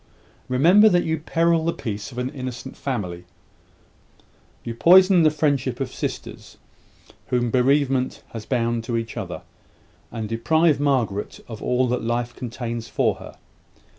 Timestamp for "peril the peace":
1.19-2.11